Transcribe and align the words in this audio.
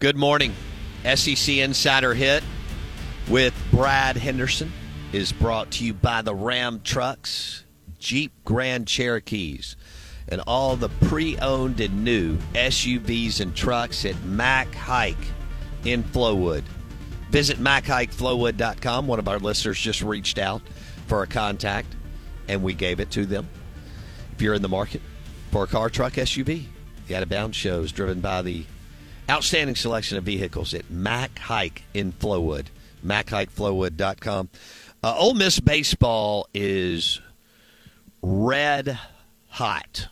Good 0.00 0.16
morning. 0.16 0.54
SEC 1.02 1.56
Insider 1.56 2.14
Hit 2.14 2.44
with 3.28 3.52
Brad 3.72 4.16
Henderson 4.16 4.72
is 5.10 5.32
brought 5.32 5.72
to 5.72 5.84
you 5.84 5.92
by 5.92 6.22
the 6.22 6.36
Ram 6.36 6.82
Trucks, 6.84 7.64
Jeep 7.98 8.30
Grand 8.44 8.86
Cherokees, 8.86 9.74
and 10.28 10.40
all 10.46 10.76
the 10.76 10.88
pre 10.88 11.36
owned 11.38 11.80
and 11.80 12.04
new 12.04 12.36
SUVs 12.54 13.40
and 13.40 13.56
trucks 13.56 14.04
at 14.04 14.22
Mac 14.22 14.72
Haik 14.72 15.16
in 15.84 16.04
Flowood. 16.04 16.62
Visit 17.30 17.58
MacHaikFlowood.com. 17.58 19.08
One 19.08 19.18
of 19.18 19.26
our 19.26 19.40
listeners 19.40 19.80
just 19.80 20.02
reached 20.02 20.38
out 20.38 20.62
for 21.08 21.24
a 21.24 21.26
contact, 21.26 21.88
and 22.46 22.62
we 22.62 22.72
gave 22.72 23.00
it 23.00 23.10
to 23.10 23.26
them. 23.26 23.48
If 24.32 24.42
you're 24.42 24.54
in 24.54 24.62
the 24.62 24.68
market 24.68 25.02
for 25.50 25.64
a 25.64 25.66
car, 25.66 25.90
truck, 25.90 26.12
SUV, 26.12 26.66
the 27.08 27.16
Out 27.16 27.24
of 27.24 27.28
Bounds 27.28 27.56
shows 27.56 27.90
driven 27.90 28.20
by 28.20 28.42
the 28.42 28.64
Outstanding 29.30 29.76
selection 29.76 30.16
of 30.16 30.24
vehicles 30.24 30.72
at 30.72 30.90
Mac 30.90 31.38
Haik 31.38 31.84
in 31.92 32.12
Flowood. 32.12 32.66
MacHaikFlowood.com. 33.04 34.48
Uh, 35.02 35.14
Ole 35.16 35.34
Miss 35.34 35.60
baseball 35.60 36.48
is 36.54 37.20
red 38.22 38.98
hot. 39.48 40.08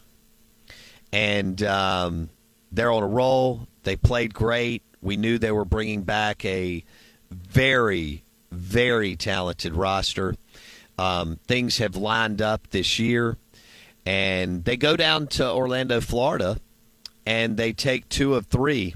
And 1.12 1.62
um, 1.62 2.28
they're 2.70 2.92
on 2.92 3.02
a 3.02 3.08
roll. 3.08 3.66
They 3.84 3.96
played 3.96 4.34
great. 4.34 4.82
We 5.00 5.16
knew 5.16 5.38
they 5.38 5.52
were 5.52 5.64
bringing 5.64 6.02
back 6.02 6.44
a 6.44 6.84
very, 7.30 8.22
very 8.50 9.16
talented 9.16 9.74
roster. 9.74 10.36
Um, 10.98 11.38
things 11.46 11.78
have 11.78 11.96
lined 11.96 12.42
up 12.42 12.68
this 12.68 12.98
year. 12.98 13.38
And 14.04 14.64
they 14.64 14.76
go 14.76 14.94
down 14.94 15.26
to 15.28 15.50
Orlando, 15.50 16.00
Florida, 16.00 16.60
and 17.24 17.56
they 17.56 17.72
take 17.72 18.08
two 18.08 18.34
of 18.34 18.46
three 18.46 18.94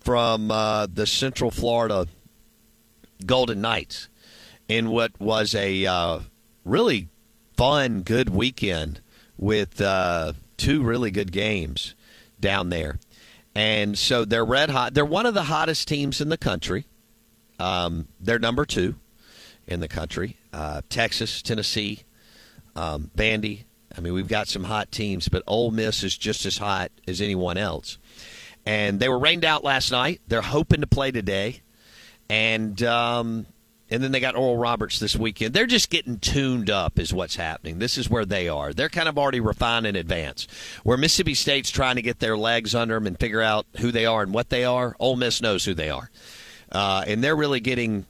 from 0.00 0.50
uh, 0.50 0.86
the 0.92 1.06
Central 1.06 1.50
Florida 1.50 2.06
Golden 3.24 3.60
Knights 3.60 4.08
in 4.68 4.90
what 4.90 5.12
was 5.20 5.54
a 5.54 5.86
uh, 5.86 6.20
really 6.64 7.08
fun, 7.56 8.02
good 8.02 8.30
weekend 8.30 9.00
with 9.36 9.80
uh, 9.80 10.32
two 10.56 10.82
really 10.82 11.10
good 11.10 11.32
games 11.32 11.94
down 12.40 12.70
there. 12.70 12.98
And 13.54 13.98
so 13.98 14.24
they're 14.24 14.44
red 14.44 14.70
hot. 14.70 14.94
They're 14.94 15.04
one 15.04 15.26
of 15.26 15.34
the 15.34 15.44
hottest 15.44 15.88
teams 15.88 16.20
in 16.20 16.28
the 16.28 16.38
country. 16.38 16.86
Um, 17.58 18.08
they're 18.20 18.38
number 18.38 18.64
two 18.64 18.94
in 19.66 19.80
the 19.80 19.88
country. 19.88 20.36
Uh, 20.52 20.82
Texas, 20.88 21.42
Tennessee, 21.42 22.04
um, 22.76 23.10
Vandy. 23.16 23.64
I 23.96 24.00
mean, 24.00 24.14
we've 24.14 24.28
got 24.28 24.46
some 24.46 24.64
hot 24.64 24.92
teams, 24.92 25.28
but 25.28 25.42
Ole 25.46 25.72
Miss 25.72 26.04
is 26.04 26.16
just 26.16 26.46
as 26.46 26.58
hot 26.58 26.92
as 27.08 27.20
anyone 27.20 27.56
else 27.58 27.98
and 28.66 29.00
they 29.00 29.08
were 29.08 29.18
rained 29.18 29.44
out 29.44 29.64
last 29.64 29.90
night. 29.90 30.20
They're 30.28 30.42
hoping 30.42 30.80
to 30.80 30.86
play 30.86 31.10
today, 31.10 31.62
and 32.28 32.82
um, 32.82 33.46
and 33.90 34.02
then 34.02 34.12
they 34.12 34.20
got 34.20 34.36
Oral 34.36 34.56
Roberts 34.56 34.98
this 34.98 35.16
weekend. 35.16 35.52
They're 35.52 35.66
just 35.66 35.90
getting 35.90 36.18
tuned 36.18 36.70
up, 36.70 36.98
is 36.98 37.12
what's 37.12 37.36
happening. 37.36 37.78
This 37.78 37.98
is 37.98 38.08
where 38.08 38.24
they 38.24 38.48
are. 38.48 38.72
They're 38.72 38.88
kind 38.88 39.08
of 39.08 39.18
already 39.18 39.40
refined 39.40 39.86
in 39.86 39.96
advance. 39.96 40.46
Where 40.84 40.96
Mississippi 40.96 41.34
State's 41.34 41.70
trying 41.70 41.96
to 41.96 42.02
get 42.02 42.20
their 42.20 42.36
legs 42.36 42.74
under 42.74 42.94
them 42.94 43.06
and 43.06 43.18
figure 43.18 43.42
out 43.42 43.66
who 43.78 43.90
they 43.90 44.06
are 44.06 44.22
and 44.22 44.32
what 44.32 44.50
they 44.50 44.64
are. 44.64 44.94
Ole 45.00 45.16
Miss 45.16 45.42
knows 45.42 45.64
who 45.64 45.74
they 45.74 45.90
are, 45.90 46.10
uh, 46.70 47.04
and 47.06 47.22
they're 47.24 47.36
really 47.36 47.60
getting 47.60 48.06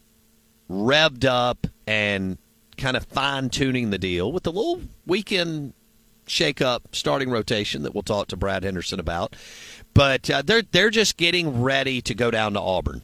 revved 0.70 1.24
up 1.24 1.66
and 1.86 2.38
kind 2.76 2.96
of 2.96 3.04
fine 3.04 3.50
tuning 3.50 3.90
the 3.90 3.98
deal 3.98 4.30
with 4.32 4.46
a 4.46 4.50
little 4.50 4.80
weekend 5.06 5.74
shake 6.30 6.62
up 6.62 6.94
starting 6.94 7.30
rotation 7.30 7.82
that 7.82 7.94
we'll 7.94 8.02
talk 8.02 8.28
to 8.28 8.36
Brad 8.36 8.64
Henderson 8.64 9.00
about. 9.00 9.34
But 9.92 10.30
uh, 10.30 10.42
they're 10.42 10.62
they're 10.62 10.90
just 10.90 11.16
getting 11.16 11.62
ready 11.62 12.00
to 12.02 12.14
go 12.14 12.30
down 12.30 12.54
to 12.54 12.60
Auburn, 12.60 13.02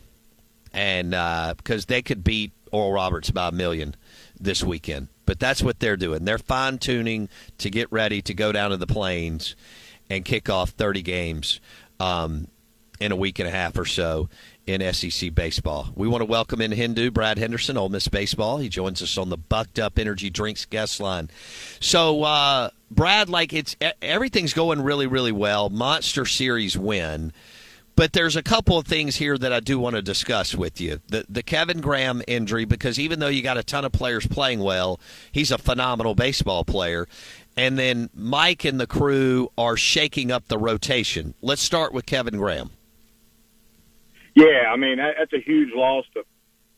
and 0.72 1.10
because 1.56 1.84
uh, 1.84 1.88
they 1.88 2.02
could 2.02 2.22
beat 2.22 2.52
Oral 2.70 2.92
Roberts 2.92 3.30
by 3.30 3.48
a 3.48 3.52
million 3.52 3.96
this 4.38 4.62
weekend. 4.62 5.08
But 5.24 5.40
that's 5.40 5.62
what 5.62 5.80
they're 5.80 5.96
doing. 5.96 6.24
They're 6.24 6.38
fine 6.38 6.78
tuning 6.78 7.28
to 7.58 7.68
get 7.68 7.90
ready 7.90 8.22
to 8.22 8.34
go 8.34 8.52
down 8.52 8.70
to 8.70 8.76
the 8.76 8.86
plains 8.86 9.56
and 10.08 10.24
kick 10.24 10.48
off 10.48 10.70
30 10.70 11.02
games 11.02 11.60
um, 11.98 12.46
in 13.00 13.10
a 13.10 13.16
week 13.16 13.40
and 13.40 13.48
a 13.48 13.50
half 13.50 13.76
or 13.76 13.84
so 13.84 14.28
in 14.66 14.92
SEC 14.92 15.34
baseball. 15.34 15.88
We 15.96 16.06
want 16.06 16.22
to 16.22 16.26
welcome 16.26 16.60
in 16.60 16.70
Hindu 16.70 17.10
Brad 17.10 17.38
Henderson, 17.38 17.76
Ole 17.76 17.88
Miss 17.88 18.06
baseball. 18.06 18.58
He 18.58 18.68
joins 18.68 19.02
us 19.02 19.18
on 19.18 19.28
the 19.28 19.36
Bucked 19.36 19.80
Up 19.80 19.98
Energy 19.98 20.30
Drinks 20.30 20.64
guest 20.64 21.00
line. 21.00 21.28
So, 21.80 22.22
uh, 22.22 22.70
Brad, 22.90 23.28
like 23.28 23.52
it's 23.52 23.76
everything's 24.00 24.54
going 24.54 24.80
really, 24.82 25.06
really 25.06 25.32
well. 25.32 25.68
Monster 25.70 26.24
Series 26.24 26.78
win. 26.78 27.32
But 27.96 28.12
there's 28.12 28.36
a 28.36 28.42
couple 28.42 28.76
of 28.76 28.86
things 28.86 29.16
here 29.16 29.38
that 29.38 29.54
I 29.54 29.60
do 29.60 29.78
want 29.78 29.96
to 29.96 30.02
discuss 30.02 30.54
with 30.54 30.80
you. 30.80 31.00
The 31.08 31.24
the 31.28 31.42
Kevin 31.42 31.80
Graham 31.80 32.22
injury, 32.28 32.66
because 32.66 32.98
even 32.98 33.20
though 33.20 33.28
you 33.28 33.42
got 33.42 33.56
a 33.56 33.62
ton 33.62 33.86
of 33.86 33.92
players 33.92 34.26
playing 34.26 34.60
well, 34.60 35.00
he's 35.32 35.50
a 35.50 35.58
phenomenal 35.58 36.14
baseball 36.14 36.62
player. 36.62 37.08
And 37.56 37.78
then 37.78 38.10
Mike 38.14 38.66
and 38.66 38.78
the 38.78 38.86
crew 38.86 39.50
are 39.56 39.78
shaking 39.78 40.30
up 40.30 40.48
the 40.48 40.58
rotation. 40.58 41.32
Let's 41.40 41.62
start 41.62 41.94
with 41.94 42.04
Kevin 42.04 42.36
Graham. 42.36 42.70
Yeah, 44.34 44.70
I 44.70 44.76
mean 44.76 44.98
that's 44.98 45.32
a 45.32 45.40
huge 45.40 45.70
loss 45.74 46.04
to 46.12 46.24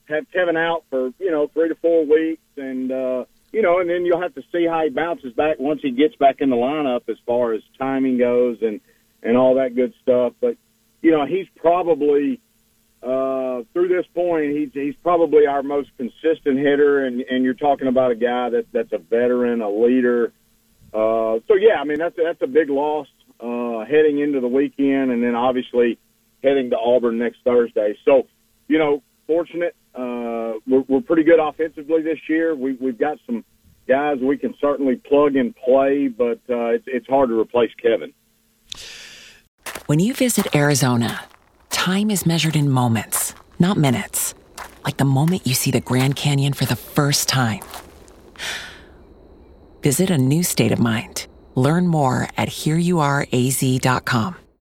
have 0.05 0.25
Kevin 0.31 0.55
out 0.55 0.85
for 0.89 1.11
you 1.19 1.31
know 1.31 1.47
three 1.47 1.67
to 1.67 1.75
four 1.75 2.05
weeks, 2.05 2.41
and 2.55 2.89
uh, 2.93 3.25
you 3.51 3.61
know, 3.61 3.79
and 3.79 3.89
then 3.89 4.05
you'll 4.05 4.21
have 4.21 4.35
to 4.35 4.43
see 4.51 4.65
how 4.65 4.83
he 4.83 4.89
bounces 4.89 5.33
back 5.33 5.59
once 5.59 5.81
he 5.81 5.91
gets 5.91 6.15
back 6.15 6.41
in 6.41 6.49
the 6.49 6.55
lineup 6.55 7.09
as 7.09 7.17
far 7.25 7.53
as 7.53 7.61
timing 7.77 8.17
goes 8.17 8.61
and 8.61 8.81
and 9.21 9.35
all 9.35 9.55
that 9.55 9.75
good 9.75 9.93
stuff. 10.01 10.33
But 10.39 10.57
you 11.01 11.11
know, 11.11 11.25
he's 11.25 11.47
probably 11.55 12.39
uh, 13.01 13.63
through 13.73 13.87
this 13.87 14.05
point, 14.13 14.51
he's 14.51 14.73
he's 14.73 14.95
probably 14.95 15.47
our 15.47 15.63
most 15.63 15.89
consistent 15.97 16.59
hitter, 16.59 17.05
and 17.05 17.21
and 17.21 17.43
you're 17.43 17.53
talking 17.53 17.87
about 17.87 18.11
a 18.11 18.15
guy 18.15 18.49
that 18.49 18.65
that's 18.71 18.91
a 18.91 18.97
veteran, 18.97 19.61
a 19.61 19.69
leader. 19.69 20.33
Uh, 20.93 21.39
so 21.47 21.55
yeah, 21.55 21.79
I 21.79 21.83
mean 21.85 21.99
that's 21.99 22.15
that's 22.17 22.41
a 22.41 22.47
big 22.47 22.69
loss 22.69 23.07
uh, 23.39 23.85
heading 23.85 24.19
into 24.19 24.39
the 24.41 24.47
weekend, 24.47 25.11
and 25.11 25.23
then 25.23 25.35
obviously 25.35 25.97
heading 26.43 26.69
to 26.71 26.77
Auburn 26.77 27.17
next 27.17 27.39
Thursday. 27.43 27.97
So, 28.05 28.27
you 28.67 28.77
know, 28.77 29.01
fortunate. 29.27 29.75
We're, 30.67 30.83
we're 30.87 31.01
pretty 31.01 31.23
good 31.23 31.39
offensively 31.39 32.01
this 32.01 32.19
year. 32.27 32.55
We, 32.55 32.73
we've 32.73 32.97
got 32.97 33.19
some 33.25 33.43
guys 33.87 34.19
we 34.19 34.37
can 34.37 34.53
certainly 34.59 34.95
plug 34.95 35.35
and 35.35 35.55
play, 35.55 36.07
but 36.07 36.39
uh, 36.49 36.75
it's, 36.75 36.85
it's 36.87 37.07
hard 37.07 37.29
to 37.29 37.39
replace 37.39 37.71
Kevin. 37.81 38.13
When 39.87 39.99
you 39.99 40.13
visit 40.13 40.55
Arizona, 40.55 41.21
time 41.69 42.11
is 42.11 42.25
measured 42.25 42.55
in 42.55 42.69
moments, 42.69 43.33
not 43.57 43.77
minutes. 43.77 44.35
Like 44.85 44.97
the 44.97 45.05
moment 45.05 45.45
you 45.45 45.53
see 45.53 45.71
the 45.71 45.81
Grand 45.81 46.15
Canyon 46.15 46.53
for 46.53 46.65
the 46.65 46.75
first 46.75 47.27
time. 47.27 47.61
Visit 49.81 50.09
a 50.09 50.17
new 50.17 50.43
state 50.43 50.71
of 50.71 50.79
mind. 50.79 51.27
Learn 51.55 51.87
more 51.87 52.27
at 52.37 52.49
hereyouareaz.com. 52.49 54.35